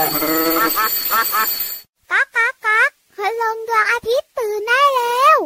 [0.00, 5.38] ก๊ากก๊ากก๊ากพลงดวงอาทิตย์ตื่นได้แล้ว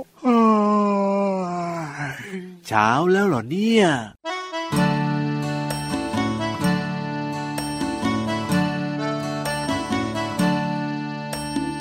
[2.67, 3.85] เช้าแล้วเหรอเนี่ย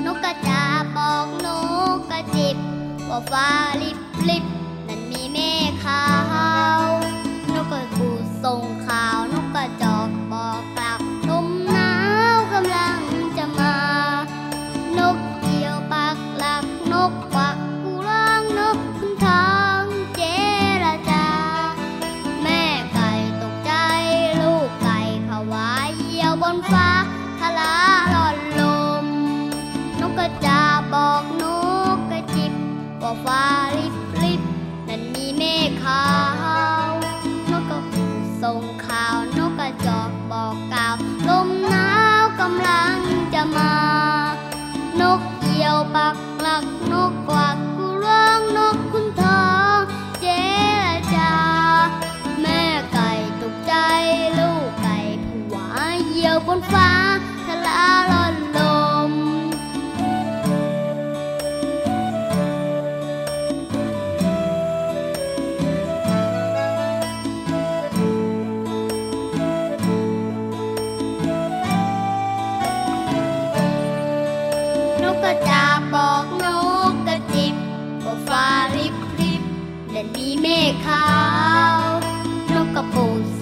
[0.06, 0.64] นกกระจา
[0.96, 1.48] บอกน
[1.96, 2.58] กกระจิบ
[3.10, 3.48] ว่าฟ้า
[3.82, 3.98] ลิบ
[4.30, 4.46] ลิบ
[35.64, 35.70] มี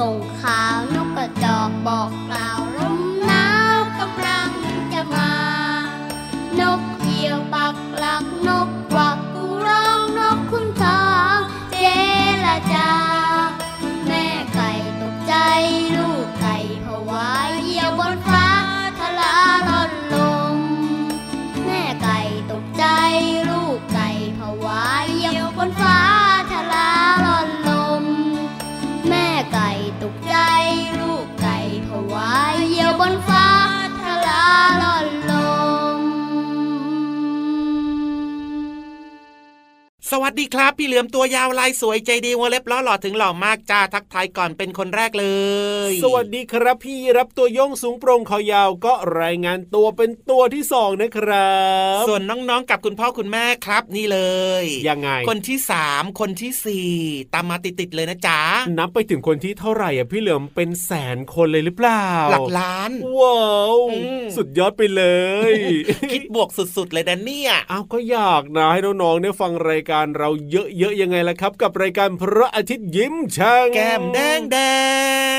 [0.01, 0.15] ส่ง
[40.21, 45.27] วัสดีครับ พี่เหลือมตัวยาวลายสวยใจดีวงเล็บล้อหล่อถึงหล่อมากจ้าทักทายก่อนเป็นคนแรกเล
[45.89, 51.55] ย สวัสดีครับพี่รับตัวโยงสูงโปร่งคอยาวก็รายงานตัวเป็นตัวที่สองนะครั
[52.01, 54.19] บ ส่วนน้องๆกับคุณพ่อคุณแม่ครับนี่เล
[54.63, 56.89] ยยังไง คนที่สามคนที่สี่
[57.33, 58.41] ตามมาติดๆเลยนะจ๊ะ
[58.79, 63.41] นับไปถึงคนที่เท่าไหร่อะพี่เหลือมเป็นแสนคนเลยหรือเปล่า หลักล้านว้า
[63.73, 65.03] วอืมสุดยอดไปเล
[65.51, 65.53] ย
[66.11, 74.57] คิดบวกสุดๆเลยนะเนี่ยอ้าวก็อยากนะให้น้องๆเนี่ยฟังรายการเราเยอะๆยังไงล่ะครับ กับรายการพระอาทิตย์ยิ้มช่างแก้มแดงแด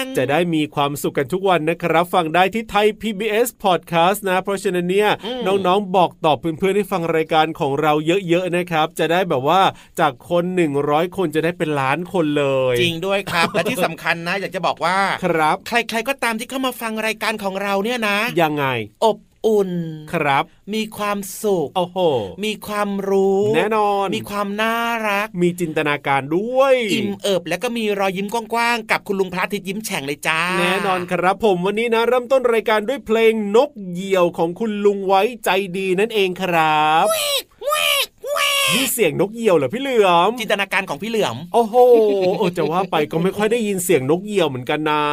[0.01, 5.11] งจะได้มีความสุขกันทุกวันนะครับ ฟังได้ที่ไทย PBS Podcast นะ เพราะฉะนั้นเนี่ย
[5.47, 7.93] น้องๆบอกตอบเพื่อนๆให้ฟังรายการของเรา
[8.29, 9.63] เยอะๆนะครับ จะได้แบบว่า
[10.01, 10.45] จากคน
[10.81, 18.67] 100 คนจะได้เป็นล้านคนเลย จริงด้วยครับ และที่สำคัญนะ อยากจะบอกว่าครับ ใครๆก็ตามที่เข้ามาฟังรายการของเราเนี่ยนะ ยังไง
[19.05, 19.71] อบ อุ่น
[20.13, 20.45] ครับ
[20.75, 21.99] มีความสุขโอ้โห
[22.45, 24.77] มีความรู้ แน่นอน มีความน่า
[25.09, 37.07] รัก มีจินตนาการด้วย อิ่มเอิบแล้วก็มีรอยยิ้มกว้างๆกับคุณลุงพระอาทิตย์ยิ้มแฉ่งเลยจ้า แน่นอนครับผมวันนี้นะเริ่มต้นรายการด้วยเพลงนกเหยี่ยวของคุณลุงไว้ใจดีนั่นเองครับ
[38.71, 41.75] นี่เสียงนกเหยี่ยวเหรอพี่เหลือม จินตนาการของพี่เหลือม โอ้โห
[42.39, 45.05] เออจะว่าไปก็ไม่ค่อยได้ยินเสียงนกเหยี่ยวเหมือนกันนะ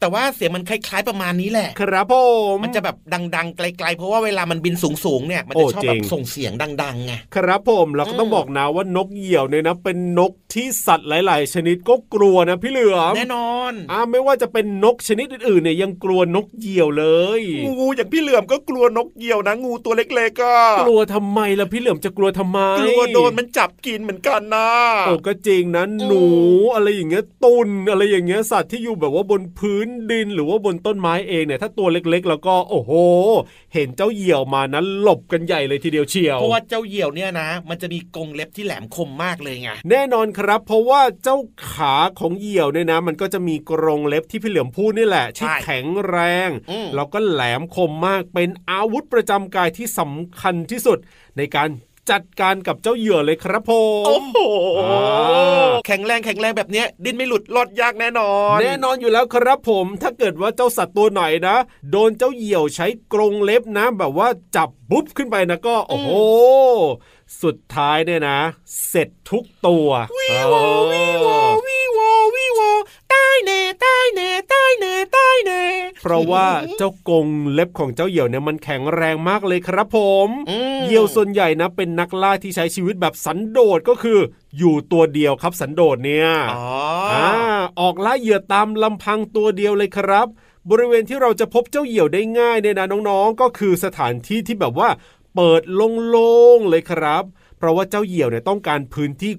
[0.00, 2.14] แต่ว่าเสียงมันคล้ายๆประมาณนี้แหละ ครับผ
[2.52, 2.96] มมันจะแบบ
[3.36, 4.74] ดังๆไกลๆ เพราะว่าเวลามันบิน
[5.04, 6.52] สูงๆเนี่ยมันจะโอ้ชอบจริแบงบส่งเสียง
[6.82, 17.06] ดังๆไงครับผมเราก็ต้องอืมบอกนะว่านกเหยี่ยวเนี่ยนะ เป็นนกที่สัตว์หลาย ๆ ชนิดก็กลัวนะพี่เหลือม แน่นอนอ่าไม่ว่าจะเป็นนกชนิดอื่นๆเนี่ยยังกลัวนกเหยี่ยวเล
[17.40, 17.42] ย
[17.78, 24.68] งูอย่างพี่เหลือมก็กลัวนกเหยี่ยวนะงูตัวเล็กๆก็กลัวทำไมล่ะพี่เหลือมจะกลัวทำไมกลัวโดนมันจับกินเหมือนกันนะ
[25.06, 26.24] โอ้ก็จริงนะหนู
[26.74, 32.92] อะไรอย่างเงี้ยตุนอะไรอย่างเงี้ยสัตว์ที่อยู่แบบว่าบนพื้นดินหรือว่าบนต้นไม้เองเนี่ยถ้าตัวเล็ก ๆ แล้วก็โอ้โห
[33.74, 41.38] เห็นเจ้าเหยี่ยวมานั้นหลบกันใหญ่เลยทีเดียวเชียวเพราะว่าเจ้าเหยี่ยวเนี่ยนะ มันจะมีกรงเล็บที่แหลมคมมากเลยไงแน่นอนครับ เพราะว่าเจ้า
[41.70, 50.98] ขาของเหยี่ยวเนี่ยนะ มันก็จะมีกรงเล็บที่พี่เหลือมพูดนี่แหละที่ใช่แข็งแรงอืมแล้วก็แหลมคมมากเป็นอาวุธประจำกายที่สำคัญที่สุด
[51.36, 51.68] ในการ
[52.10, 54.36] จัดการกับเจ้าเหยื่อเลยครับผมโอ้โห
[54.78, 61.56] อ่าแข็งแรงแข็งแรงแบบเนี้ยดิ้นไม่หลุดรอดยากแน่นอน แน่นอนอยู่แล้วครับผม ถ้าเกิดว่าเจ้าสัตว์ตัวไหนนะ
[61.90, 66.10] โดนเจ้าเหยี่ยวใช้กรงเล็บนะ แบบว่าจับปุ๊บขึ้นไปนะก็โอ้โห
[67.42, 68.38] สุดท้ายเนี่ยนะ
[68.88, 69.88] เสร็จทุกตัว
[70.18, 71.79] วิวอวิวอวิ
[75.30, 76.46] วอวิวอตายแน่ตายแน่ตายแน่ตายแน่เพราะว่า
[76.78, 84.18] เจ้ากรงเล็บของเจ้าเหยี่ยวเนี่ยมันแข็งแรงมากเลยครับผมอืมเหยี่ยวส่วนใหญ่นะเป็นนักล่าที่ใช้ชีวิตแบบสันโดษก็คือ
[84.58, 86.66] อยู่ตัวเดียวครับสันโดษเนี่ยอ๋อ
[87.12, 87.28] อ่า
[87.80, 90.26] ออกล่าเหยื่อตามลำพังตัวเดียวเลยครับ
[90.70, 94.88] บริเวณที่เราจะพบเจ้าเหยี่ยวได้ง่ายเนี่ยนะน้องๆ ก็คือสถานที่ที่แบบว่า
[95.34, 97.24] เปิดโล่งๆเลยครับ
[97.60, 99.32] เพราะว่าเจ้าเหยี่ยวเนี่ยต้องการพื้นที่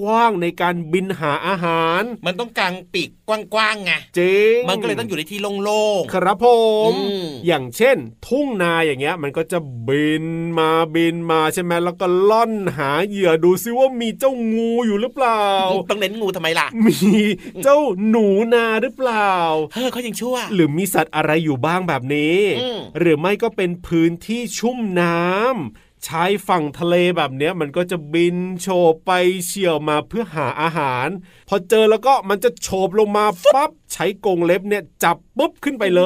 [0.00, 6.46] กว้างๆในการบินหาอาหาร มันต้องกางปีกกว้างๆไงจริงมันก็เลยต้องอยู่ในที่โล่งครับผ
[6.90, 7.96] มอืมอย่างเช่น
[8.26, 9.58] ทุ่งนาอย่างเงี้ย มันก็จะ
[9.88, 10.24] บิน
[10.58, 17.20] มาบินมาใช่ไหมแล้วก็ล่อนหาเหยื่อดูซิว่ามีเจ้างูอยู่หรือเปล่าๆต้องเน้นงูทำไมล่ะ มี
[17.64, 17.78] เจ้า
[18.08, 19.32] หนูนาหรือเปล่า
[19.74, 29.12] เฮ้อเขายังชั่ว หรือมีสัตว์อะไรอยู่บ้างแบบนี้อืมหรือไม่ก็เป็นพื้นที่ชุ่มน้ำ ชายฝั่งทะเลแบบเนี้ยมันก็จะบินโฉบไป
[29.46, 31.08] เฉี่ยวมาเพื่อหาอาหาร
[31.48, 36.02] พอเจอแล้วก็มันจะโฉบลงมาปั๊บ ใช้กรงเล็บเนี่ยจับปุ๊บขึ้นไปเล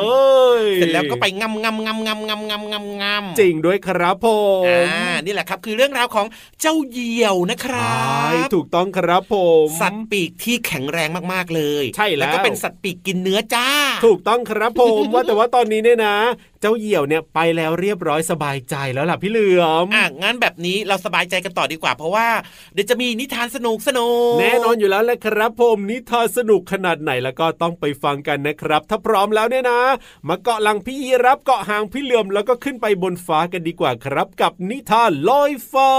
[0.59, 4.27] ยเสร็จแล้วก็ไปงำงำงำงำงำงำงำงำจริงด้วยครับผ
[4.63, 6.27] มอ่านี่แหละครับคือเรื่องราวของ
[6.61, 13.67] เจ้าเหยี่ยวนะครัใช่บถูกต้องครับผมสัตว์ปีกที่แข็งแรงมากๆเลย ใช่แล้วก็เป็นสัตว์ปีกกินเนื้อจ้า
[14.07, 16.17] ถูกต้องครับผมว่าแต่ว่าตอนนี้เนี่ยนะ
[16.61, 22.27] เจ้าเหยี่ยวเนี่ยไปแล้วเรียบร้อยสบายใจแล้วล่ะพี่เหลือมอะงั้นแบบนี้เราสบายใจกันต่อดีกว่า เพราะว่า
[22.75, 29.81] เดี๋ยวจะมีนิทานสนุกสนุกแน่นอนอยู่แล้วแหละครับผมนิทานสนุกขนาดไหนแล้วก็ต้องไปฟังกันนะครับ ถ้าพร้อมแล้วเนี่ยนะ
[30.29, 35.93] มาเกาะหลังพี่ยีรับเกาะหางพี่เหลื่อมแล้วก็ขึ้นไปบนฟ้ากันดีกว่าครับ กับนิทานลอยฟ้า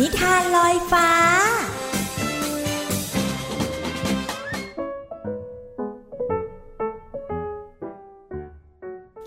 [0.00, 1.08] นิทานลอยฟ้า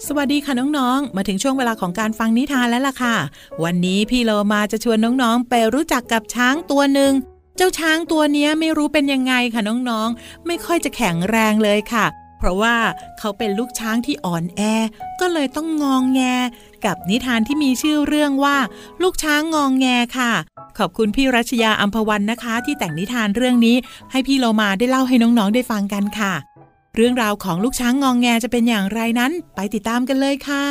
[0.06, 3.16] สวัสดีค่ะน้องๆ มาถึงช่วงเวลาของการฟังนิทานแล้วล่ะค่ะ
[3.64, 7.14] วันนี้พี่โลมาจะชวนน้องๆ ไปรู้จักกับช้างตัวหนึ่ง
[7.58, 12.06] เจ้าช้างตัวนี้ไม่รู้เป็นยังไงค่ะน้องๆ ไม่ค่อยจะแข็งแรงเลยค่ะ
[12.38, 12.76] เพราะว่า
[13.20, 14.62] เขาเป็นลูกช้างที่อ่อนแอ
[15.20, 16.22] ก็เลยต้องงองแง
[16.86, 18.58] กับนิทานที่มีชื่อเรื่องว่า
[19.02, 20.32] ลูกช้างงองแงค่ะ
[20.78, 23.76] ขอบคุณพี่รัชยาอัมพวันนะคะ ที่แต่งนิทานเรื่องนี้
[24.12, 26.34] ให้พี่โลมาได้เล่าให้น้องๆ ได้ฟังกันค่ะ
[27.00, 30.66] เรื่องราวของลูกช้างงองแงจะเป็นอย่างไรนั้น ไปติดตามกันเลยค่ะ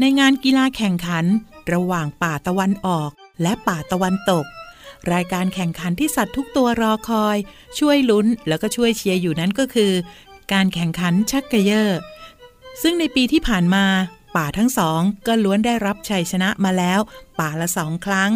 [0.00, 1.24] ในงานกีฬาแข่งขัน
[1.72, 3.10] ระหว่างป่าตะวันออก
[3.42, 4.44] และป่าตะวันตก
[5.12, 7.36] รายการแข่งขันที่สัตว์ทุกตัวรอคอย
[7.78, 9.92] ช่วยลุ้นแล้วก็ช่วยเชียร์อยู่นั้นก็คือ
[10.52, 11.98] การแข่งขันชักเกยอร์
[12.82, 13.84] ซึ่งในปีที่ผ่านมา
[14.36, 17.00] ป่าทั้งสองก็ล้วนได้รับชัยชนะมาแล้ว
[17.40, 18.30] ป่าละสองครั้ง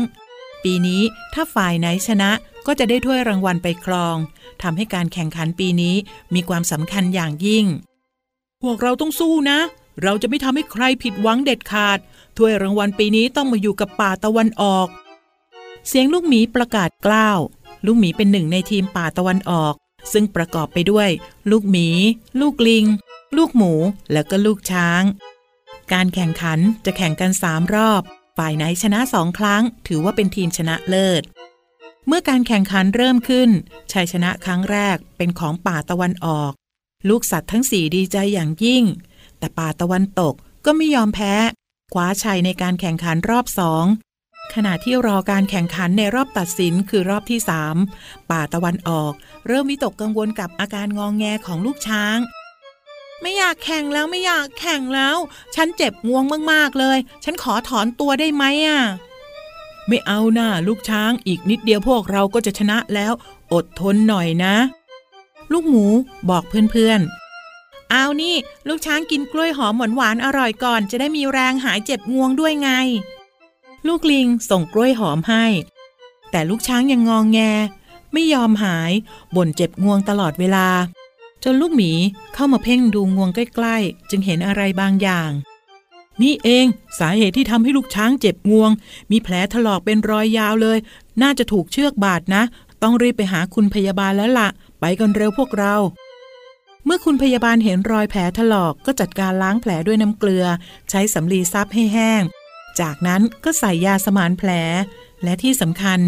[0.65, 1.03] ปีนี้
[1.35, 2.31] ถ้าฝ่ายไหนชนะ
[2.67, 4.17] ก็จะได้ถ้วยรางวัลไปครอง
[4.63, 5.95] ทำให้การแข่งขันปีนี้
[6.35, 7.67] มีความสำคัญอย่างยิ่ง
[8.63, 9.59] พวกเราต้องสู้นะ
[10.03, 11.99] เราจะไม่ทำให้ใครผิดหวังเด็ดขาด
[12.37, 14.89] ถ้วยรางวัลปีนี้ต้องมาอยู่กับป่าตะวันออก
[15.89, 17.39] เสียงลูกหมีประกาศกล้าว
[17.87, 19.75] ลูกหมีเป็นหนึ่งในทีมป่าตะวันออก
[20.13, 21.09] ซึ่งประกอบไปด้วย
[21.51, 21.89] ลูกหมี
[22.41, 22.85] ลูกลิง
[23.37, 23.73] ลูกหมู
[24.13, 25.03] และก็ลูกช้าง
[25.93, 28.03] การแข่งขันจะแข่งกันสามรอบ
[28.37, 31.23] ฝ่ายไหนชนะสองครั้ง ถือว่าเป็นทีมชนะเลิศ
[32.07, 33.51] เมื่อการแข่งขันเริ่มขึ้น
[33.93, 36.53] ชัยชนะครั้งแรกเป็นของป่าตะวันออก
[37.09, 38.85] ลูกสัตว์ทั้งสี่ดีใจอย่างยิ่ง
[39.39, 40.35] แต่ป่าตะวันตก
[40.65, 41.35] ก็ไม่ยอมแพ้
[41.93, 43.85] คว้าชัยในการแข่งขันรอบสอง
[44.55, 47.77] ขณะที่รอการแข่งขันในรอบตัดสินคือรอบที่สาม
[48.31, 49.13] ป่าตะวันออก
[49.47, 52.19] เริ่มวิตกกังวลกับอาการงองแงของลูกช้าง
[53.21, 55.17] ไม่อยากแข่งแล้วไม่อยากแข่งแล้ว
[55.55, 58.83] ฉันเจ็บงวงมาก ๆ เลย ฉันขอถอนตัวได้ไหมอะ
[59.89, 63.13] ไม่เอาหน่าลูกช้างอีกนิดเดียวพวกเราก็จะชนะแล้ว
[63.53, 64.55] อดทนหน่อยนะ
[65.53, 65.87] ลูกหมู
[66.31, 68.35] บอกเพื่อนๆ เอานี่
[68.69, 72.71] ลูกช้างกินกล้วยหอมหวานๆอร่อยก่อน จะได้มีแรงหายเจ็บงวงด้วยไง
[73.87, 75.45] ลูกลิงส่งกล้วยหอมให้
[76.31, 77.41] แต่ลูกช้างยังงองแง
[78.13, 78.93] ไม่ยอมหาย
[79.37, 80.69] บ่นเจ็บงวงตลอดเวลา
[81.45, 81.93] จนลูกหมี
[82.35, 85.31] เข้ามาเพ่งดูงวงใกล้ ๆ จึงเห็นอะไรบางอย่าง
[86.23, 86.67] นี่เอง
[86.99, 88.71] สาเหตุที่ทำให้ลูกช้างเจ็บงวง
[89.11, 90.79] มีแผลถลอกเป็นรอยยาวเลย
[91.23, 92.43] น่าจะถูกเชือกบาดนะ
[92.83, 94.49] ต้องรีบไปหาคุณพยาบาลแล้วละ่ะ
[94.81, 95.75] ไปกันเร็วพวกเรา
[96.85, 100.45] เมื่อคุณพยาบาลเห็นรอยแผลถลอกก็จัดการล้างแผลด้วยน้ำเกลือ
[100.91, 102.23] ใช้สำลีซับให้แห้ง
[102.81, 104.51] จากนั้นก็ใส่ยาสมานแผล
[105.25, 105.99] และที่สำคัญ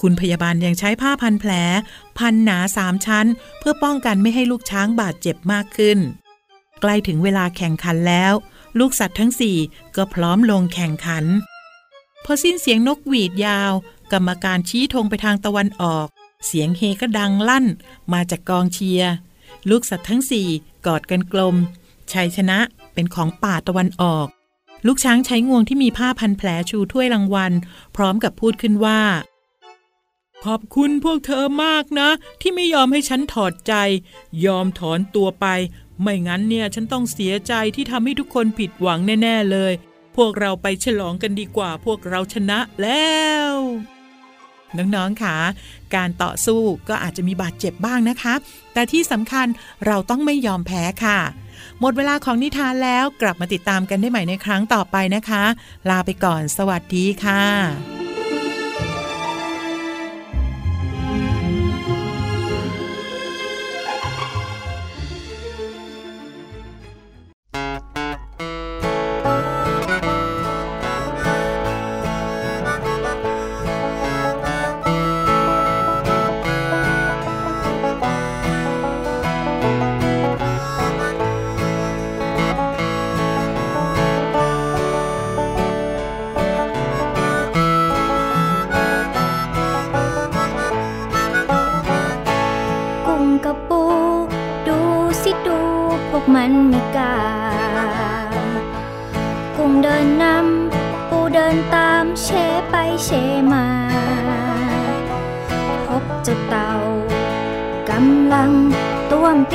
[0.00, 1.52] คุณพยาบาลยังใช้ผ้าพันแผล
[2.18, 3.26] พันหนาสามชั้น
[3.58, 5.98] เพื่อป้องกันไม่ให้ลูกช้างบาดเจ็บมากขึ้น
[6.80, 8.32] ใกล้ถึงเวลาแข่งขันแล้ว
[8.78, 9.56] ลูกสัตว์ทั้งสี่
[9.96, 11.24] ก็พร้อมลงแข่งขัน
[12.24, 13.72] พอสิ้นเสียงนกหวีดยาว
[14.12, 16.06] กรรมการชี้ธงไปทางตะวันออก
[16.46, 17.66] เสียงเฮก็ดังลั่น
[18.12, 19.12] มาจากกองเชียร์
[19.70, 20.48] ลูกสัตว์ทั้งสี่
[20.86, 21.56] กอดกันกลม
[22.12, 22.58] ชัยชนะ
[22.94, 24.26] เป็นของป่าตะวันออก
[24.86, 27.52] ลูกช้างใช้งวงที่มีผ้าพันแผลชูถ้วยรางวัล
[27.96, 29.00] พร้อมกับพูดขึ้นว่า
[30.44, 32.08] ขอบคุณพวกเธอมากนะ
[32.40, 33.74] ที่ไม่ยอมให้ฉันถอดใจ
[34.44, 35.46] ยอมถอนตัวไป
[36.02, 39.72] ไม่งั้นเนี่ยฉันต้องเสียใจที่ทำให้ทุกคนผิดหวังแน่ ๆ เลย
[40.16, 43.14] พวกเราไปฉลองกันดีกว่าพวกเราชนะแล้
[43.50, 43.52] ว
[44.76, 45.36] น้อง ๆค่ะ
[45.94, 48.34] การต่อสู้ก็อาจจะมีบาดเจ็บบ้างนะคะ
[48.72, 49.46] แต่ที่สำคัญ
[49.86, 51.20] เราต้องไม่ยอมแพ้ค่ะ
[51.80, 55.44] หมดเวลาของนิทานแล้วกลับมาติดตามกันได้ใหม่ในครั้งต่อไปนะคะ
[55.88, 58.03] ลาไปก่อน สวัสดีค่ะ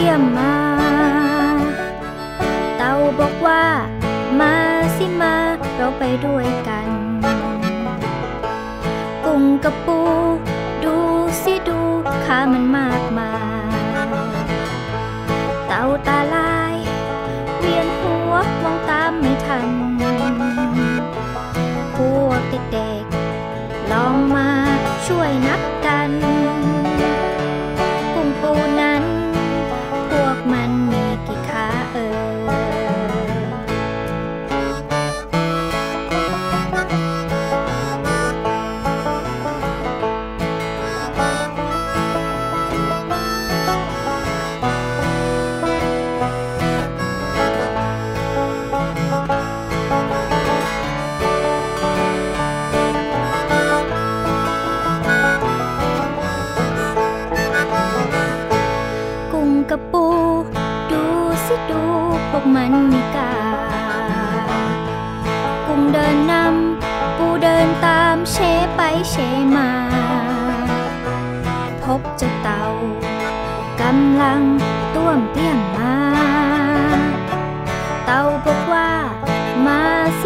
[0.02, 0.56] เตี้ยมมา
[2.78, 3.64] เต่าบอกว่า
[4.40, 4.54] มา
[4.96, 5.36] สิมา
[5.76, 6.88] เราไปด้วยกัน
[9.26, 9.99] กุ้งกับปู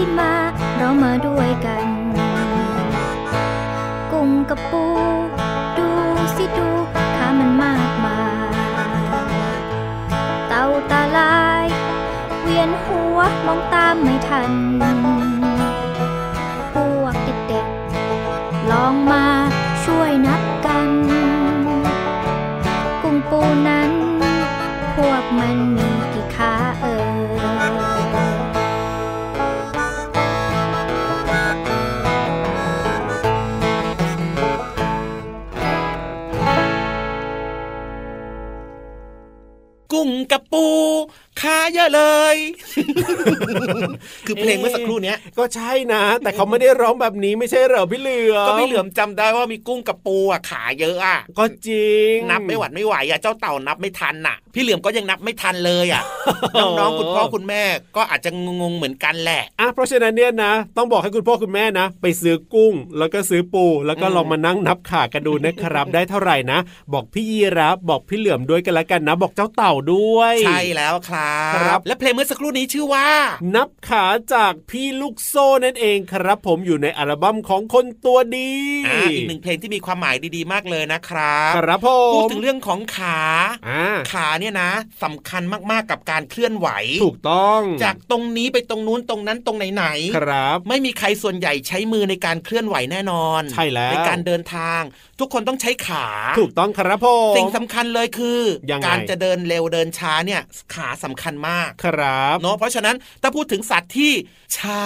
[0.04, 0.34] มาสิมา
[0.78, 1.88] เรามาด้วยกัน
[4.12, 4.86] กุ้งกับปู
[5.78, 5.88] ดู
[6.36, 6.70] สิดู
[7.18, 8.20] ข้ามันมากมา
[8.50, 9.60] ย
[10.48, 11.66] เต่าตาลาย
[12.42, 14.52] เวียนหัวมองตามไม่ทัน
[40.04, 40.66] กุ้งกับปู
[41.42, 42.02] ขาเยอะเล
[42.36, 42.38] ย
[44.26, 56.04] คือเพลงเมื่อสักครู่เนี้ย ก็ใช่นะ แต่เขาไม่ได้ร้องแบบนี้ไม่ใช่เหรอพี่เหลือมก็พี่เหลือมจำได้ว่ามีกุ้งกับปูอะขาเยอะอะก็จริงนับไม่หวัดไม่ไหวอะเจ้าเต่านับไม่ทันน่ะ พี่เหลือมก็ยังนับไม่ทันเลยอะ
[56.60, 57.64] น้องๆคุณพ่อคุณแม่
[57.96, 58.30] ก็อาจจะ
[58.62, 66.60] งงๆเหมือนกันแหละอะเพราะฉะนั้นเนี่ยนะ ต้องบอกให้คุณพ่อคุณแม่นะ ไปซื้อกุ้ง แล้วก็ซื้อปู แล้วก็อืมลองมานั่งนับขากันดูนะครับ ได้เท่าไหร่นะ
[66.94, 73.08] บอกพี่ยีรับบอกพี่เหลือมด้วยกันละกันนะ บอกเจ้าเต่าด้วย ใช่แล้วครับครับ และเพลงเมื่อสักครู่นี้ชื่อว่า
[73.56, 78.52] นับขาจากพี่ลูกโซ่นั่นเองครับ ผมอยู่ในอัลบั้มของคนตัวดี
[78.88, 83.20] อ่าอีกหนึ่งเพลงที่มีความหมายดีๆ มากเลยนะครับ ครับผพูดมถึงเรื่องของขา
[83.70, 84.74] อ่าขาเนี่ยนะ
[85.04, 86.68] สำคัญมากๆกับการเคลื่อนไหว
[87.04, 94.82] ถูกต้อง จากตรงนี้ไปตรงนู้นตรงนั้นตรงไหนๆครับ ไม่มีใครส่วนใหญ่ใช้มือในการเคลื่อนไหวแน่นอน ใช่แล้วในการเดินทาง
[95.20, 96.06] ทุกคนต้องใช้ขา
[96.40, 98.40] ถูกต้องครับผมสิ่งสำคัญเลยคือ
[98.72, 100.42] ยังไงการจะเดินเร็วเดินช้าเนี่ย
[100.74, 104.12] ขาสำคัญมากครับเนาะเพราะฉะนั้นถ้าพูดถึงสัตว์ที่
[104.58, 104.84] ช้า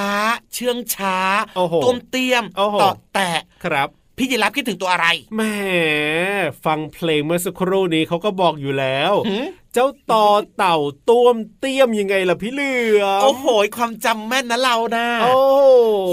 [0.54, 1.18] เชื่องช้า
[1.56, 5.42] โอ้โหต้มเตี้ยมโอ้โหต่อแตะครับ พี่ยีรับคิดถึงตัวอะไรแหม
[6.66, 10.78] ฟังเพลงเมื่อสักครู่นี้เขาก็บอกอยู่แล้วหืมเจ้าต่อเต่า
[11.10, 13.46] ต้วมเตี้ยมยังไงล่ะพี่เหลือมโอ้โห
[13.78, 15.36] ความจำแม่นนะเรานะโอ้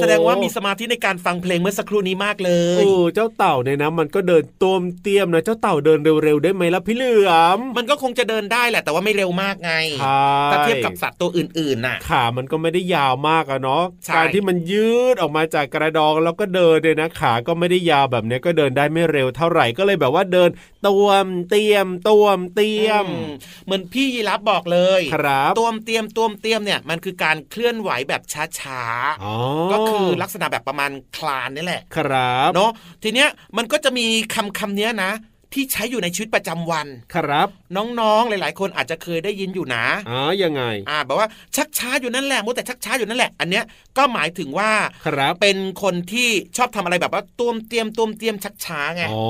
[0.01, 20.51] แสดงว่ามีสมาธิในการฟังเพลงเมื่อสักครู่นี้มากเลยโอ้เจ้าเต่าเนี่ยนะ มันก็เดินต้วมเตี้ยมนะเจ้าเต่าเดินเร็วๆได้ไหมล่ะพี่เหลือมมันก็คงจะเดินได้แหละแต่ว่าไม่เร็วมากไงใช่ถ้าเทียบกับสัตว์ตัวอื่นๆน่ะขามันก็ไม่ได้ยาวมากอะเนาะใช่การที่มันยืดออกมาจากกระดองแล้วก็เดินเนี่ยนะขาก็ไม่ได้ยาวแบบเนี้ยก็เดินได้ไม่เร็วเท่าไหร่ก็เลยแบบว่าเดิน
[20.87, 23.17] ต้วมเตี้ยมต้วมเตี้ยมอื
[23.65, 28.83] เหมือนพี่ยีรับบอกเลยครับต้วมเตียมต้วมเตียมเนี่ยมันคือการเคลื่อนไหวแบบช้า
[29.25, 32.71] อ๋อๆก็คือลักษณะแบบประมาณคลานนี่แหละ ครับเนาะ
[33.03, 35.13] ทีเนี้ยมันก็จะมีคำคำเนี้ยนะ
[35.55, 43.65] ที่ใช้อยู่ในชีวิตประจำวัน ครับ น้องๆ หลาย ๆ คนอาจจะเคยได้ยินอยู่นะ อ๋อ ยังไง อ่าแบบว่าชักช้าอยู่นั่นแหละมัวแต่ชักช้าอยู่นั่นแหละ อันเนี้ย
[43.97, 44.73] ก็หมายถึงว่า
[45.07, 49.27] ครับ เป็นคนที่ชอบทำอะไรแบบว่าต้วมเตียมต้วมเตียมชักช้าไง อ๋อ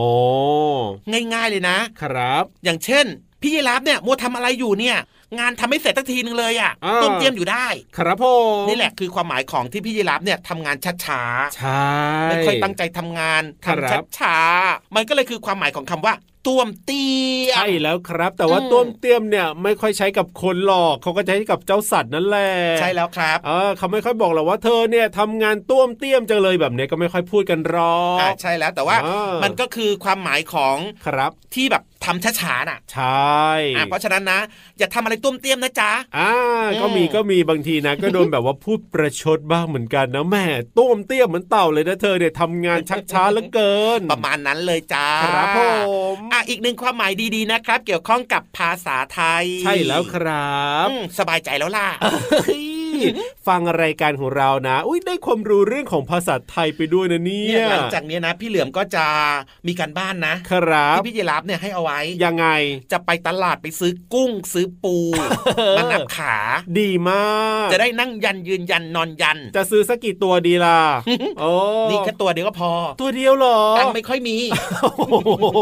[1.35, 3.07] ง่ายๆเลยนะ ครับ อย่างเช่น
[3.45, 4.97] พี่ยีรับเนี่ยมัวทำอะไรอยู่เนี่ย
[5.39, 7.67] งานทำไม่เสร็จสักทีนึงเลยอะ่ะอ่าต้วมเตียมอยู่ได้
[7.99, 8.25] ครับผ
[8.63, 11.23] มนี่แหละคือความหมายของที่พี่ยีรับเนี่ยทำงานช้า
[11.57, 16.15] ใช่ๆไม่ค่อยตั้งใจทำงานครัทำบช้าๆมันก็เลยคือความหมายของคำว่า
[16.47, 17.07] ต้วมเตี
[17.49, 34.41] ยมใช่แล้วครับ แต่ว่าอืมต้วมเตี้ยมเนี่ยไม่ค่อยใช้กับคนหรอกเขาก็ใช้กับเจ้าสัตว์นั่นแหละใช่แล้วครับเออเขาไม่ค่อยบอกหรอกว่าเธอเนี่ยทำงานต้วมเตี้ยมจังเลยแบบเนี้ยก็ไม่ค่อยพูดกันหรอกอ่าใช่แล้วแต่ว่าอ่ามัมันก็คือความหมายของครับที่แบบ ทำช้าๆน่ะ ใช่อ่าเพราะฉะนั้นนะ
[34.79, 36.33] อย่าทำอะไรต้วมเตียมนะจ๊ะอ่า
[36.73, 40.47] อืมก็มีก็มีบางทีนะ ก็โดนแบบว่าพูดประชดบ้างเหมือนกันนะแหม่
[40.79, 45.61] ต้มเตี้ยมเหมือนเต่าเลยนะเธอเนี่ยทำงานชักช้าเหลือเกิน ประมาณนั้นเลยจ้าครับผ
[46.15, 52.74] มอะอีกหนึ่งความหมายดีๆนะครับ เกี่ยวข้องกับภาษาไทย ใช่แล้วครับอืมสบายใจแล้วล่ะเฮ้ย
[53.49, 59.07] ฟังรายการของเรานะอุ้ยได้ความรู้เรื่องของภาษาไทยไปด้วยนะเนี่เนี่ยยหลังจากเนี้ยนะ พี่เหลือมก็จะ
[59.67, 62.47] มีการบ้านนะครับที่พี่ยีรับเนี่ยให้เอาไว้ยังไง
[62.93, 64.97] จะไปตลาดไปซื้อกุ้งซื้อปู
[65.77, 66.37] มานับขา
[66.79, 67.25] ดีมา
[67.65, 70.79] ก จะได้นั่งยันยืนยันนอนยัน จะซื้อสักกี่ตัวดีล่ะ
[71.41, 71.51] โอ้
[71.91, 74.37] นี่แค่ตัวเดียวก็พอ ตัวเดียวเหรอตังค์ไม่ค่อยมี
[74.83, 74.91] โอ้
[75.53, 75.59] โห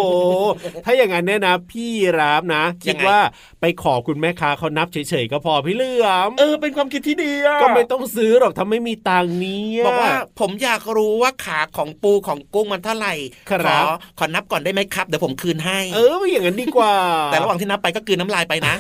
[0.85, 3.19] ถ้าอย่างนั้นเนี่ยนะพี่รับนะคิยัดงไงว่า
[3.61, 13.15] ไปขอคุณแม่ค้าเขานับเฉยๆก็พอพี่เหลือมเออเป็นความคิดที่ดีอะก็ไม่ต้องซื้อหรอกถ้าไม่มีตังค์เนี้บอกว่าผมอยากรู้ว่าขาของปูของกุ้งมันเท่าไหร่
[13.51, 16.95] ครับขอขอนับก่อนได้ไหมครับ เดี๋ยวผมคืนให้ เอออย่างนั้นดีกว่า
[17.27, 18.75] แต่ระหว่างที่นับไปก็คืนน้ำลายไปนะ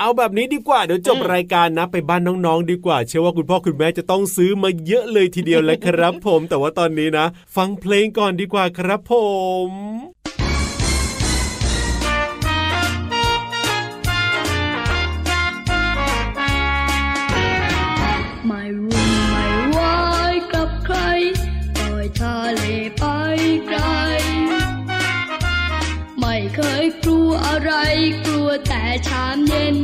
[0.00, 7.26] เอาแบบนี้ดีกว่าเดี๋ยวจบอืมรายการนะไปบ้านน้องๆดีกว่า เชื่อว่าคุณพ่อคุณแม่จะต้องซื้อมาเยอะเลยทีเดียวแหละครับ ผมแต่ว่าตอนนี้นะ
[7.56, 9.12] ฟังเพลงก่อนดีกว่าครับผ
[9.68, 9.70] ม
[10.38, 10.39] ไม่
[27.46, 27.72] อะไร
[28.26, 29.76] กลัวแต่ชามเย็น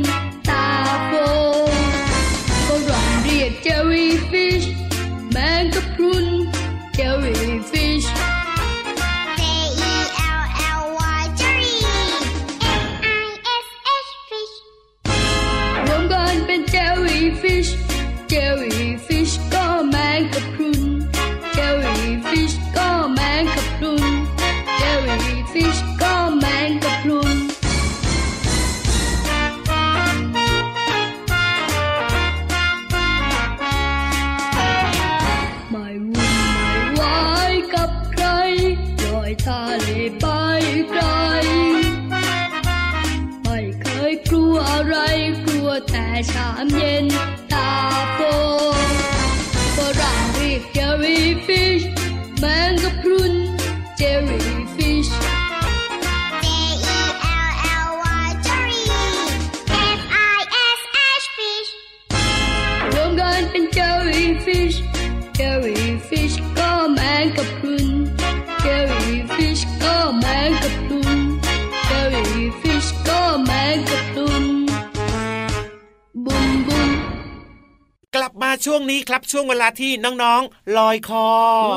[79.31, 79.91] ช่วงนี้ครับช่วงเวลาที่
[80.23, 81.27] น้องๆ ลอยคอ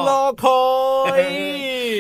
[0.09, 0.63] รอคอ
[1.19, 1.23] ย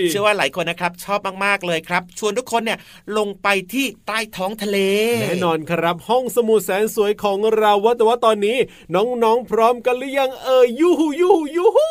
[0.08, 2.78] เชื่อว่าหลายคนนะครับ ชอบมากๆเลยครับ ชวนทุกคนเนี่ย
[3.18, 4.78] ลงไปที่ใต้ท้องทะเล
[5.22, 8.56] แน่นอนครับ ห้องสมุดแสนสวยของเราว่าแต่ว่าตอนนี้
[8.94, 11.88] น้องๆพร้อมกันหรือยังเอ่ยยูฮูยูฮูยูฮู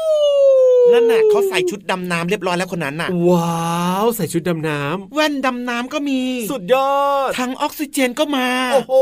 [0.93, 4.79] นั่นน่ะเขาใส่ชุดดำน้ำเรียบร้อยแล้วคนนั้นน่ะ ว้าวใส่ชุดดำน้
[5.13, 6.93] แว่นดำน้ำก็มีำสุดยอ
[7.27, 8.93] ดถังออกซิเจนก็มา โอ้โห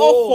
[0.00, 0.32] โอ้โห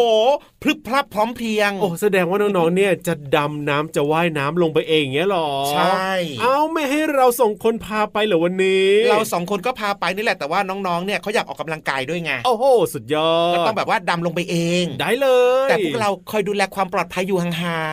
[0.63, 6.10] พรึบพรับพร้อมเพรียง โอ้แสดงว่าน้องๆเนี่ยจะดำน้ำจะว่ายน้ำลงไปเองเงี้ยหรอ ใช่
[6.41, 15.28] เอาไม่ให้เราส่งคนพาไปเหรอวันนี้ เราสองคนก็พาไปนี่แหละแต่ว่าน้องๆเนี่ยเขาอยากออกกำลังกายด้วยไง โอ้โหสุดยอดก็ต้องแบบว่าดำลงไปเอง ได้เล
[15.67, 17.52] ย แต่พวกเราคอยดูแลความปลอดภัยอยู่ห่า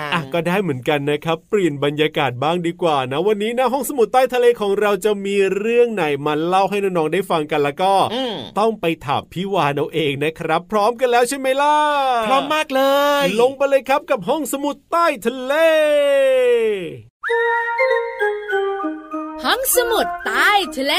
[0.08, 11.74] งอะก็ได้เหมือนกันนะครับเปลี่ยนบรรยากาศบ้างดีกว่านะวันนี้นะห้องสมุดใต้ทะเลของเราจะมีเรื่องไหนมาเล่าให้น้องๆได้ฟังกันแล้วก็ๆอืมต้องไปถามพี่วานเอาเองนะครับ พร้อมกันแล้วใช่ไหมล่ะ
[12.28, 12.82] พร้อมมากเล
[13.24, 15.54] ย ลงไปเลยครับกับห้องสมุดใต้ทะเล
[19.44, 20.94] ห้องสมุดใต้ทะเล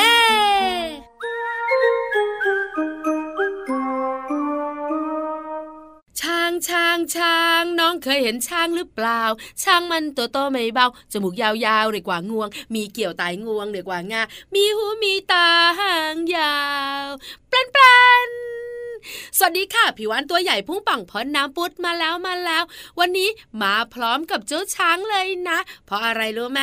[6.21, 9.23] ช้างช้างช้างน้องเคยเห็นช้างหรือเปล่า
[9.63, 14.21] ช้างมันตัวโตไม่เบาจมูกยาวๆเรียกว่างวง มีเกี่ยวไตงวงเรียกว่างา
[14.53, 15.47] มีหูมีตา
[15.79, 16.59] หางยา
[17.05, 17.07] ว
[17.51, 18.29] ปลันปลัน
[19.37, 22.63] สวัสดีค่ะผิววันตัวใหญ่พุ่งป่องพ้นน้ำปุดมาแล้วมาแล้ว
[22.99, 23.29] วันนี้
[23.61, 26.61] มาพร้อมกับเจ้าช้างเลยนะ เพราะอะไรรู้ไหม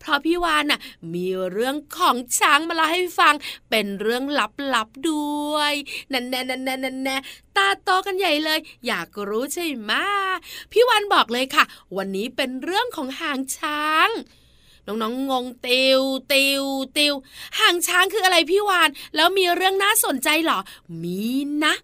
[0.00, 0.80] เพราะพี่วานน่ะ
[1.14, 3.34] มีเรื่องของช้างมาเล่าให้ฟัง
[3.70, 4.24] เป็นเรื่อง
[4.74, 5.72] ลับๆด้วย
[6.12, 7.16] นั่นแน่นั่นแน่นั่นแน่
[7.56, 9.92] ตาโตกันใหญ่เลย อยากรู้ใช่ไหม
[10.72, 11.64] พี่วานบอกเลยค่ะ
[11.96, 14.08] วันนี้เป็นเรื่องของหางช้าง
[14.86, 16.00] น้องๆงงติว
[16.32, 16.64] ติว
[16.96, 17.14] ติว
[17.58, 20.58] หางช้างคืออะไรพี่วาน แล้วมีเรื่องน่าสนใจหรอ
[21.02, 21.22] มี
[21.64, 21.74] นะ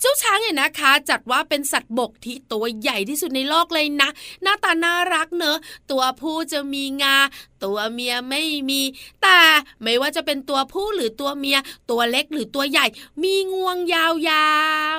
[0.00, 4.08] เจ้าช้างเนี่ยนะคะ จัดว่าเป็นสัตว์บกที่ตัวใหญ่ที่สุดในโลกเลยนะ
[4.42, 5.58] หน้าตาน่ารักเนอะ
[5.90, 7.16] ตัวผู้จะมีงา
[7.64, 8.82] ตัวเมียไม่มี
[9.22, 9.40] แต่
[9.82, 11.58] ไม่ว่าจะเป็นตัวผู้หรือตัวเมีย
[11.90, 12.86] ตัวเล็กหรือตัวใหญ่
[13.22, 14.12] มีงวงยาว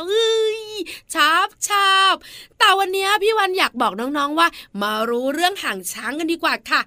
[0.04, 0.60] ๆเอ้ย
[1.14, 2.14] ชอบชอบ
[2.60, 4.48] แต่วันนี้พี่วันอยากบอกน้องๆว่า
[4.82, 6.82] มารู้เรื่องหางช้างกันดีกว่าค่ะ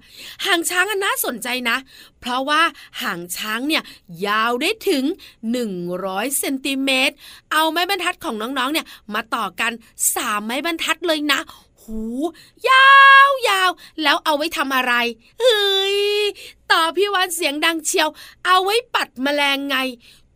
[0.45, 1.77] หางช้างอันน่าสนใจนะ
[2.21, 2.61] เพราะว่า
[3.01, 3.83] หางช้างเนี่ย
[4.27, 5.03] ยาวได้ถึง
[5.71, 7.15] 100เซนติเมตร
[7.51, 9.71] เอาไม้บรรทัดของน้องๆเนี่ยมาต่อกัน
[10.09, 11.39] 3ไม้บรรทัดเลยนะ
[11.81, 12.01] หู
[12.69, 12.91] ยา
[13.27, 13.69] วยาว
[14.03, 14.93] แล้วเอาไว้ทำอะไร
[15.39, 15.99] เฮ้ย
[16.71, 18.09] ต่อพี่วานเสียงดังเชียว
[18.45, 19.77] เอาไว้ปัดแมลงไง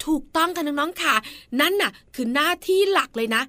[0.06, 1.15] ถูกต้องค่ะน้องๆค่ะ
[1.60, 3.41] นั่นน่ะ คือหน้าที่หลักเลยนะ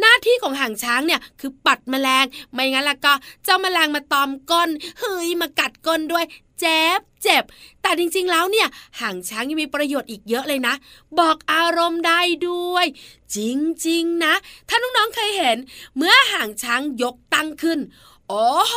[0.00, 3.12] หน้าที่ของหางช้างเนี่ยคือปัดแมลง ไม่งั้นล้วก็
[3.44, 6.24] เจ้าแมลงมาตอมก้น เฮ้ยมากัดก้นด้วย
[6.60, 7.44] เจ็บเจ็บ
[7.82, 8.68] แต่จริงๆแล้วเนี่ย
[9.00, 10.74] หางช้างยังมีประโยชน์อีกเยอะเลยนะ
[11.18, 12.86] บอกอารมณ์ได้ด้วย
[13.36, 13.38] จ
[13.88, 14.34] ริงๆนะ
[14.68, 15.58] ถ้าน้องๆเคยเห็น
[15.96, 17.78] เมื่อหางช้างยกตั้งขึ้น
[18.28, 18.76] โอ้โห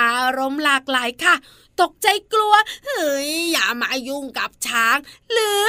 [0.00, 1.34] อารมณ์หลากหลายค่ะ
[1.80, 2.54] ตกใจกลัว
[2.86, 4.96] เฮ้ย อย่ามายุ่งกับช้าง
[5.30, 5.64] หรือ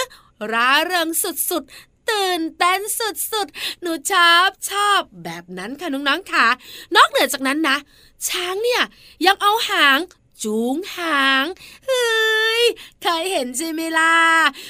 [0.52, 6.48] ร่าเริงสุดๆตื่นเต้นสุดๆ หนูชอบชอบแบบนั้นค่ะน้องๆค่ะ
[6.96, 7.78] นอกเหนือจากนั้นนะ
[8.28, 8.82] ช้างเนี่ย
[9.26, 10.00] ยังเอาหาง
[10.44, 11.46] จูงหาง
[11.86, 12.08] เฮ้
[12.62, 12.64] ย
[13.02, 14.14] เคยเห็นใช่ไหมล่ะ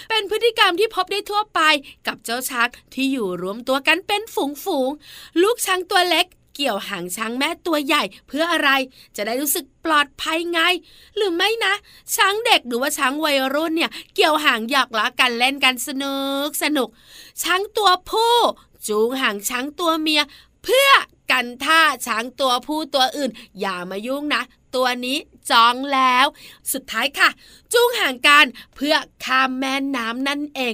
[0.09, 1.59] เป็นพฤติกรรมที่พบได้ทั่วไป
[2.07, 6.25] กับเจ้าช้างที่อยู่รวมตัวกันเป็นฝูงๆ ลูกช้างตัวเล็ก
[6.55, 8.69] เกี่ยวหางช้างแม่ตัวใหญ่เพื่ออะไร
[9.15, 10.59] จะได้รู้สึกปลอดภัยไง
[11.15, 11.73] หรือไม่นะ
[12.15, 16.89] ช้างเด็กหรือว่าช้างวัยรุ่นเนี่ย เกี่ยวหางหยอกล้อกันเล่นกันสนุกสนุก
[17.43, 18.35] ช้างตัวผู้
[18.87, 20.21] จูงหางช้างตัวเมีย
[20.63, 20.89] เพื่อ
[21.31, 24.41] กันท่าช้างตัวผู้ตัวอื่น อย่ามายุ่งนะ
[24.77, 25.17] ตัวนี้
[25.51, 26.25] จองแล้ว
[26.73, 27.29] สุดท้ายค่ะ
[27.73, 30.73] จูงห่างกันเพื่อข้ามแม่น้ำนั่นเอง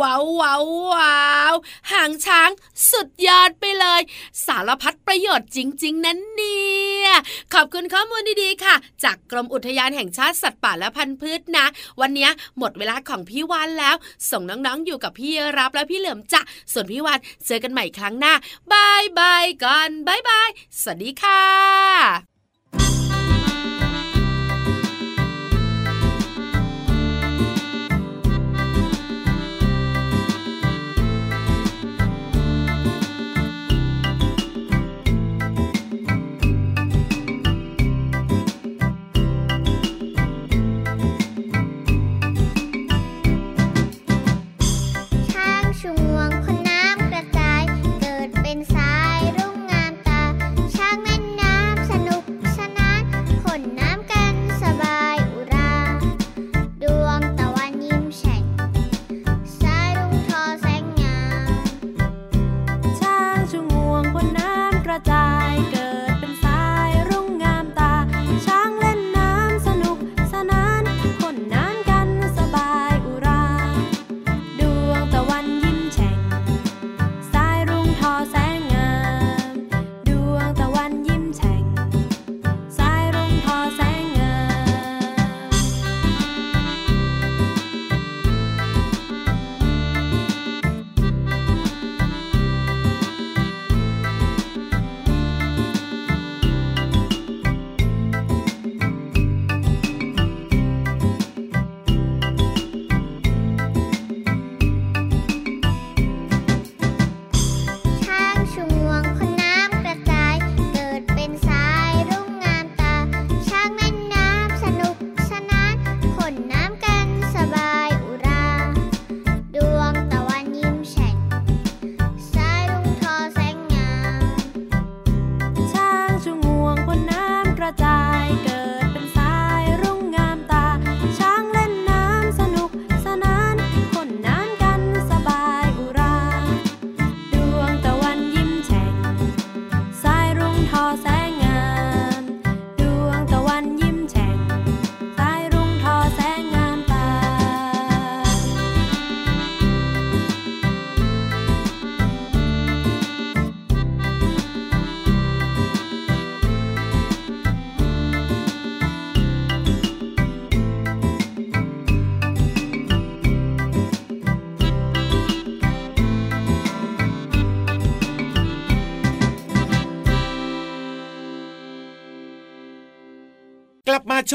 [0.00, 1.54] ว้าวว้าวว้าว
[1.92, 2.50] หางช้าง
[2.90, 4.00] สุดยอดไปเลย
[4.46, 7.08] สารพัดประโยชน์จริง ๆ นั้นเนี่ย
[7.54, 11.66] ขอบคุณข้อมูลดีๆค่ะ จากกรมอุทยานแห่งชาติสัตว์ป่าและพันธุ์พืชนะ
[12.00, 13.96] วันนี้หมดเวลาของพี่วานแล้ว
[14.30, 16.40] ส่งน้องๆอยู่กับพี่รับและพี่เหลือมจะ
[16.72, 18.34] ส่วนพี่วานเจอกันใหม่ครั้งหน้า
[18.72, 20.48] bye bye ก่อน bye bye
[20.80, 22.30] สวัสดีค่ะ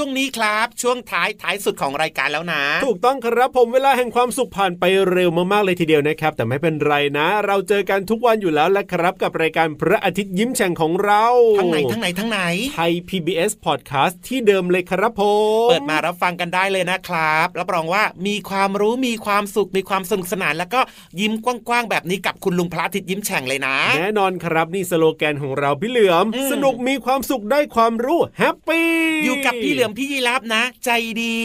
[0.06, 11.24] ช่วงนี้ครับ ช่วงท้ายท้ายสุดของรายการแล้วนะ ถูกต้องครับผมเวลาแห่งความสุขผ่านไปเร็วมากๆเลยทีเดียวนะครับ แต่ไม่เป็นไรนะ เราเจอกันทุกวันอยู่แล้วแหละครับกับรายการพระอาทิตย์ยิ้มแฉ่งของเรา
[11.60, 12.40] ทั้งไหนทั้งไหนทั้งไหน
[12.76, 15.22] ไทย PBS Podcast ที่เดิมเลยครับผ
[15.66, 20.82] มเปิดมารับฟังกันได้เลยนะครับรับรองว่ามีความรู้มีความสุขมีความสนุกสนาน แล้วก็
[21.20, 28.90] ยิ้มกว้างๆแบบนี้กับคุณลุงพระอาทิตย์ยิ้มแฉ่งเลยนะ แน่นอนครับนี่สโลแกนของเราพี่เหลือมอืมสนุกมีความสุขได้ความรู้แฮปปี้
[29.24, 30.92] อยู่กับพี่เหลือมพี่ยีรับนะ ใจ
[31.24, 31.40] ดี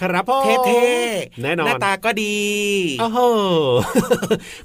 [0.00, 2.38] ครับพ่อเท่ๆแน่นอนหน้าตาก็ดี
[3.00, 3.18] โอ้โห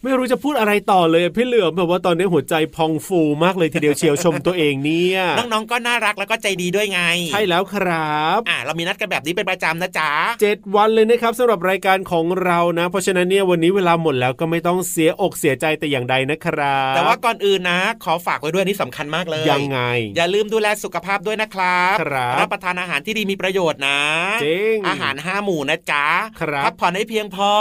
[0.04, 7.02] ไม่รู้จะพูดอะไรต่อเลยพี่เหลือมแบบว่าตอนนี้หัวใจพองฟูมากเลยทีเดียวเชียวชมตัวเองเนี่ยน้องๆก็น่ารักแล้วก็ใจดีด้วยไง
[7.34, 19.80] ใช่แล้วครับอ่าเรามีนัดกันแบบนี้เป็นประจำนะจ๊ะเจ็ดวันเลยนะครับสำหรับรายการของเรานะ เพราะฉะนั้นเนี่ยวันนี้เวลาหมดแล้วก็ไม่ต้องเสียอกเสียใจแต่อย่างใดนะครับ แต่ว่าก่อนอื่นนะ ขอฝากไว้ด้วยนี่สำคัญมากเลยยังไง
[20.17, 24.00] อย่าลืมดูแลสุขภาพด้วยนะครับครับรับประทานอาหารที่ดีมีประโยชน์นะ
[24.44, 26.06] จริงอาหารห้าหมู่นะจ๊ะ
[26.42, 27.52] ครับพัผ่อนให้เพียงพอ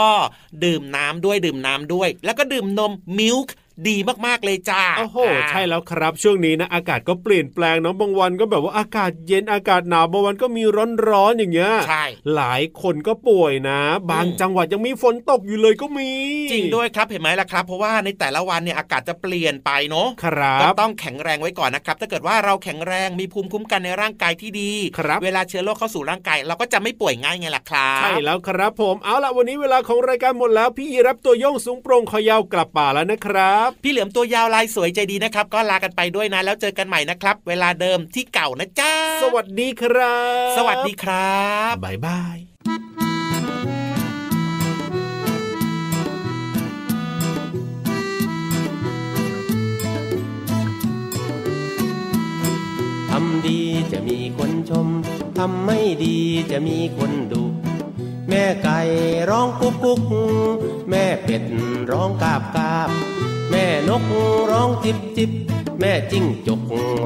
[0.64, 3.54] ดื่มน้ำด้วยดื่มน้ำด้วย แล้วก็ดื่มนมมิลค์
[3.88, 5.18] ดีมากๆเลยจ้าโอ้โห
[5.50, 10.62] ใช่แล้วครับ ช่วงนี้นะอากาศก็เปลี่ยนแปลงเนาะบางวันก็แบบว่าอากาศเย็นอากาศหนาวบางวันก็มี
[11.08, 16.10] ร้อนๆอย่างเงี้ยใช่หลายคนก็ป่วยนะ บางอืมจังหวัดยังมีฝนตกอยู่เลยก็มี
[16.52, 40.18] จริงด้วยครับเห็นไหมล่ะครับ เพราะว่าในแต่ละวันเนี่ยอากาศจะเปลี่ยนไปเนาะครัก็บต้องแข็งแรงไว้ก่อนนะครับ ถ้าเกิดว่าเราแข็งแรงมีภูมิคุ้มกันในร่างกายที่ดีครับเวลาเชื้อโรคเข้าสู่ร่างกายเราก็จะไม่ป่วยง่ายไงล่ะครับใช่แล้วครับผมเอาละวันนี้เวลาของรายการหมดแล้วพี่ยีรับตัวโยงสูงโปร่งคอยาวกลับป่าแล้วนะครับพี่เหลือมตัวยาวลายสวยใจดีนะครับ ก็ลากันไปด้วยนะ แล้วเจอกันใหม่นะครับ เวลาเดิมที่เก่านะจ้า สวัสดีครั
[40.52, 41.40] บ สวัสดีครั
[41.72, 42.38] บบายบาย
[53.10, 53.60] ทำดี
[53.92, 54.86] จะมีคนชม
[55.38, 56.16] ทำไม่ดี
[56.50, 57.44] จะมีคนดุ
[58.28, 58.78] แม่ไก่
[59.30, 60.00] ร้องกุ๊กกุ๊ก
[60.90, 61.44] แม่เป็ด
[61.90, 62.90] ร้องกาบกาบ
[63.50, 64.04] แม่นก
[64.50, 65.30] ร้องจิบจิบ
[65.80, 66.60] แม่จิ้งจก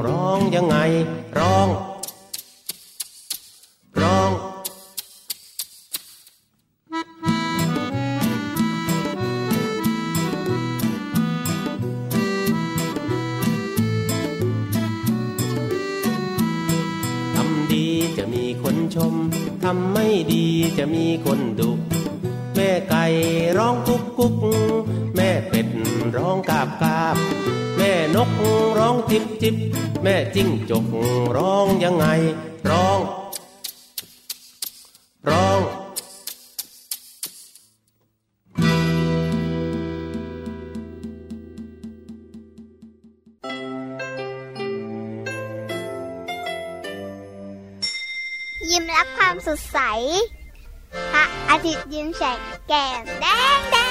[0.07, 0.77] ร้องยังไง
[1.39, 1.67] ร้อง
[4.01, 4.31] ร้อง
[17.35, 19.13] ทำดีจะมีคนชม
[19.63, 20.45] ทำไม่ดี
[20.77, 21.71] จะมีคนดุ
[22.55, 23.03] แม่ไก่
[23.57, 24.33] ร้องกุ๊กกุ๊ก
[26.17, 27.15] ร้องกาบกาบ
[27.77, 28.29] แม่นก
[28.77, 29.55] ร้องจิบจิบ
[30.03, 30.85] แม่จิ้งจก
[31.37, 32.05] ร้องยังไง
[32.69, 32.99] ร้อง
[35.29, 35.59] ร้อง
[48.69, 49.79] ยิ้มรับความสดใส
[51.11, 53.25] พระอาทิตย์ยิ้มแฉกแก้มแด
[53.57, 53.84] งแดง